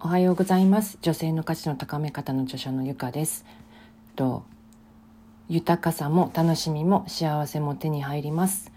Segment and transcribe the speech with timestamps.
[0.00, 0.96] おはようございます。
[1.02, 3.44] 女性の価値の高め方の著者のゆかです。
[4.16, 4.42] と
[5.50, 8.72] 豊かさも楽しみも幸せも手に入ります。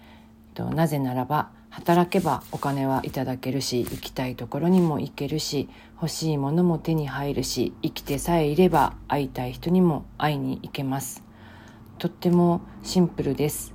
[0.55, 11.23] となぜならば働けばお金はいただけるし行きたいところにも行けるし欲しいものも手に入るし生きてさえいれば会いたい人にも会いに行けます。
[11.97, 13.73] とってもシンプルです。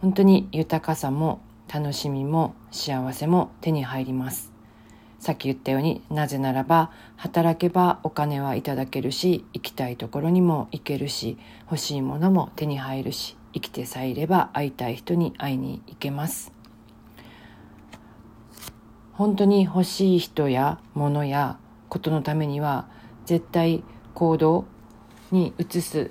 [0.00, 1.40] 本当に豊かさも
[1.72, 4.52] 楽しみも幸せも手に入ります。
[5.18, 16.52] さっき言ったようになぜならば働けばお金はいただけるし行きたいところにも行けるし欲しいものも手に入るし生きてさえいれば会いたい人に会いに行けます。
[19.14, 21.58] 本当に欲しい人や物や
[21.88, 22.86] ことのためには
[23.24, 23.82] 絶対
[24.14, 24.66] 行動
[25.32, 26.10] に移す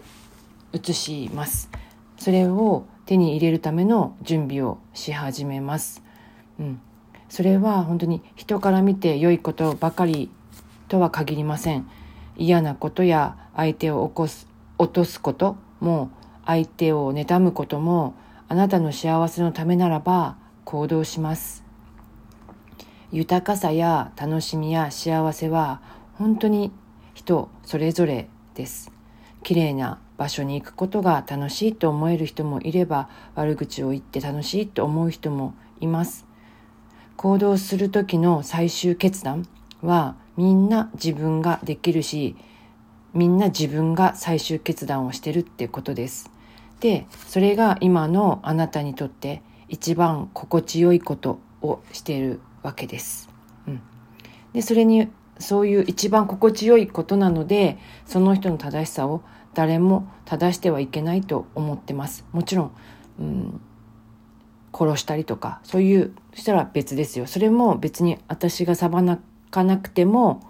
[0.74, 1.70] 移します。
[2.18, 6.02] それを手に入れるための準備をし始めます、
[6.60, 6.82] うん、
[7.30, 10.32] それは本当に人から見て良いことばかり
[10.88, 11.88] とは限りません。
[12.38, 16.12] 嫌なことや相手を起こす落とすことも
[16.46, 18.14] 相手を妬むことも
[18.48, 21.64] あなたの幸せのためならば行動します。
[23.12, 25.82] 豊かさや楽しみや幸せは
[26.16, 26.72] 本当に
[27.14, 28.92] 人それぞれです。
[29.44, 36.26] 綺麗な場所に行くことが楽しいと思える人もいれば悪口を言って楽しいと思う人もいます。
[37.18, 39.48] 行動する時の最終決断
[39.82, 42.36] はみんな自分ができるし
[43.14, 46.30] みんな自分が最終決断をしてるってことです。
[46.82, 53.30] でそれが今のあなたにとって一番心地よいことをしているわけです。
[53.68, 53.82] うん、
[54.54, 55.08] でそれに
[55.40, 59.22] そういう一番心地よいことなのでその人の正しさを
[59.56, 62.26] 誰も正してはいけないと思ってます。
[62.32, 62.72] もちろん、
[63.20, 63.62] うん、
[64.78, 67.26] 殺したりとかそういうしたら別ですよ。
[67.26, 68.92] それも別に私が裁
[69.50, 70.42] かなくても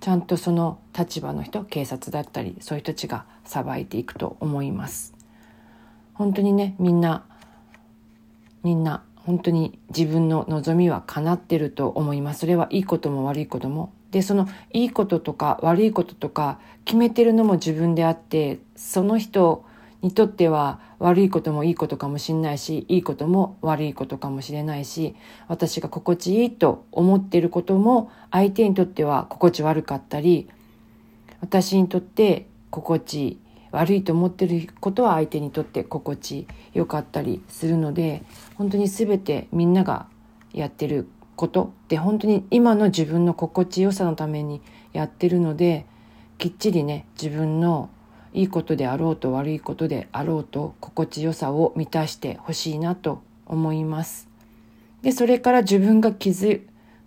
[0.00, 5.14] ちゃんとその立場の人警察だったりそういう人たちが裁いていくと思います。
[6.14, 7.24] 本当にねみんな
[8.62, 12.40] みんな本当に自分の望みは叶ってると思います。
[12.40, 13.92] それはいいことも悪いことも。
[14.10, 19.66] で、そのいいこととか悪いこととか決めてるのも自分であって、その人
[20.00, 25.14] にとっては悪いこともいいことかもしれないし、いいことも悪いことかもしれないし、
[25.46, 30.48] 私が心地いいと思ってることも相手にとっては心地悪かったり、
[31.42, 33.38] 私にとって心地いい。
[33.70, 38.22] 悪いと思ってることは相手にとって心地よかったりするので
[38.54, 40.06] 本当に全てみんなが
[40.52, 44.60] やってることで本当に今の自分の心地よさのために
[44.92, 45.86] やってるので
[46.38, 47.90] きっちりね自分の
[48.32, 54.28] いいことであろうと悪いことであろうと心地よさを満たしてほしいなと思います。
[55.02, 56.62] でそれから自分が気づ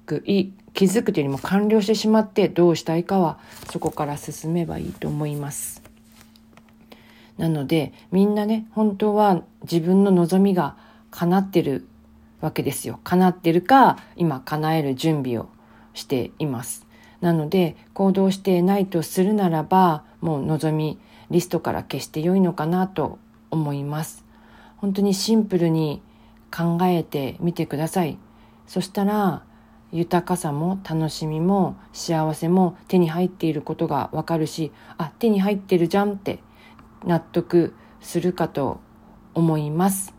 [0.06, 3.38] くい気づくというよりも完了してしまってどうしたいかは
[3.70, 5.81] そこから進めばいいと思います。
[7.42, 10.78] なのでみんなね本当は自分の望みが
[11.10, 11.88] 叶ってる
[12.40, 13.00] わけですよ。
[13.04, 15.50] 叶ってるか今叶える準備を
[15.96, 16.86] しています。
[17.20, 21.00] なので行動してないとするならばもう望み
[21.32, 23.18] リストから消してよいのかなと
[23.50, 24.24] 思います。
[24.78, 26.04] 本当にシンプルに
[26.56, 28.20] 考えてみてください。
[28.68, 29.42] そしたら
[29.92, 36.40] 豊かさも楽しみも幸せも手に入っていることがわかるしあ手に入ってるじゃんって
[37.06, 38.80] 納得するかと
[39.34, 40.14] 思います。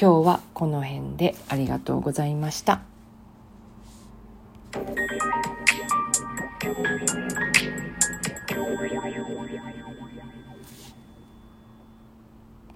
[0.00, 2.93] 今日はこの辺でありがとうございました。